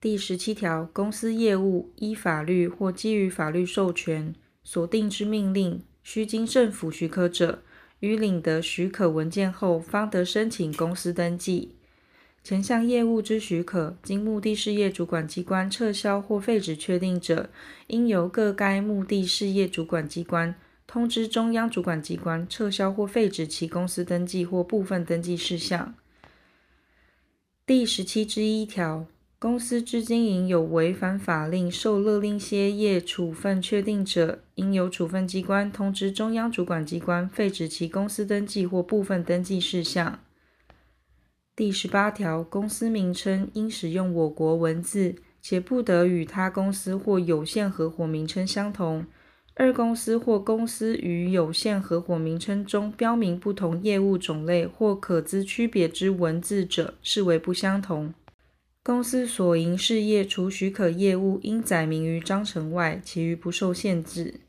[0.00, 4.34] 第十七条，公司业务依法律或基于法律授权
[4.64, 7.62] 所定之命令，需经政府许可者，
[7.98, 11.74] 于领得许可文件后，方得申请公司登记。
[12.42, 17.50] 前项业务之许可，经目的事业主管机关撤销或废止确定者，
[17.88, 20.54] 应由各该目的事业主管机关
[20.86, 25.94] 通知中央主管机关，撤销或废止其公司登记或部分登记事项。
[27.66, 29.06] 第十七之一条。
[29.40, 40.18] 公司之经营有违反法令受勒令歇业处分确定者，应由处分机关通知中央主管机关废止其公司登记或部分登记事项。
[41.56, 49.06] 第十八条，公司名称应使用我国文字，且不得与他公司或有限合伙名称相同。
[49.54, 58.12] 二公司或公司与有限合伙名称中标明不同业务种类或可资区别之文字者，视为不相同。
[58.90, 64.40] 公司所营事业除许可业务应载明于章程外，其余不受限制。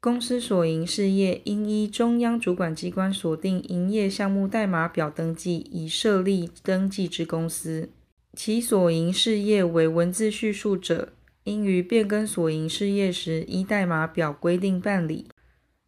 [0.00, 7.88] 公司所营事业应依中央主管机关所定营业项目代码表登记，已设立登记之公司。
[8.36, 11.12] 其所营事业为文字叙述者，
[11.44, 15.28] 应于变更所营事业时依代码表规定办理。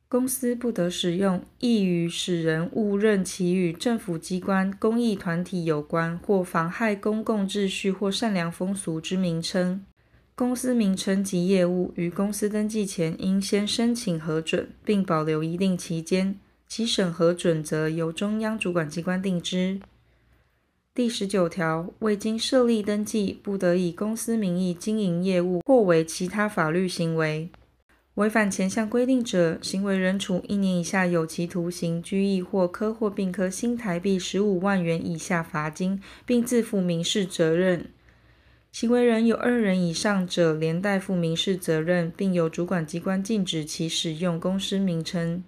[0.09, 9.85] 公司不得使用易于使人误认其与政府机关、公益团体有关或妨害公共秩序或善良风俗之名称。
[10.37, 19.81] 公司名称及业务于公司登记前应先申请核准，并保留一定期间，其审核准则由中央主管机关定之。
[20.95, 27.49] 第十九条，未经设立登记，不得以公司名义经营业务或为其他法律行为。
[28.17, 37.91] 违反前项规定者，行为人处一年以下有期徒刑、拘役或科或并科新台币十五万元以下罚金，并自负民事责任。
[38.73, 45.45] 行为人有二人以上者，连带负民事责任，并由主管机关禁止其使用公司名称。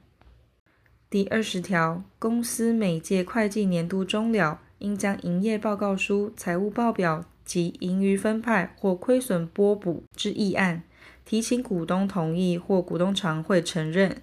[1.08, 10.82] 第二十条，公司每届会计年度终了，应将营业报告书、财务报表及盈余分派或亏损拨补之议案。
[11.24, 14.22] 提请股东同意或股东常会承认。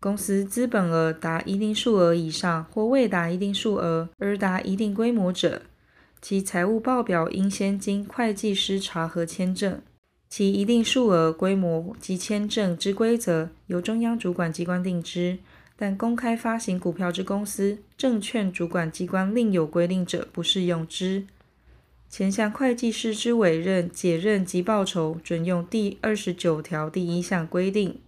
[0.00, 5.62] 公司资本额达一定数额以上或未达一定数额而达一定规模者，
[6.20, 9.80] 其财务报表应先经会计师查核签证。
[10.28, 15.38] 其一定数额、规模及签证之规则由中央主管机关定之，
[15.76, 21.24] 但公开发行股票之公司，证券主管机关另有规定者，不适用之。
[22.16, 27.98] 前项会计师之委任、解任及报酬，准用第二十九条第一项规定。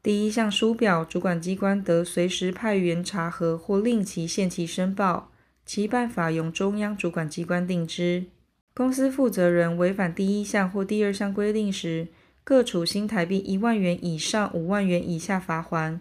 [0.00, 5.32] 第一项书表，主管机关得随时派员查核或令其限期申报，
[5.64, 8.26] 其办法由中央主管机关定之。
[8.72, 12.06] 公司负责人违反第一项或第二项规定时，
[12.44, 15.98] 各处新台币一万元以上五万元以下罚锾。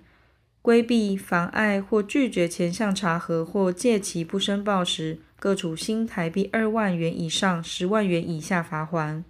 [0.62, 9.22] 规避、妨碍或拒绝前项查核或借其不申报时，各处新台币二万元以上十万元以下罚锾。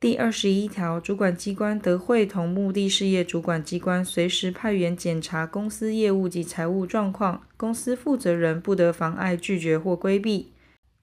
[0.00, 10.50] 第二十一条，主管机关得会同目的事业主管机关随时派员检查公司业务及财务状况，公司负责人不得妨碍、拒绝或规避。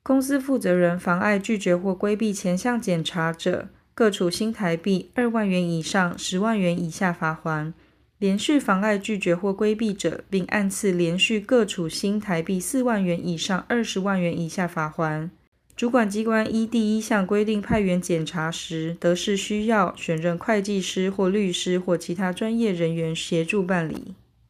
[0.03, 7.71] 公司负责人妨碍、拒绝或规避前项检查者，各处新台币二万元以上十万元以下罚锾。
[8.17, 15.29] 连续妨碍、拒绝或规避者，并按次连续各处新台币四万元以上二十万元以下罚锾。
[15.75, 24.13] 主管机关依第一项规定派员检查时，得是需要选任会计师或律师或其他专业人员协助办理。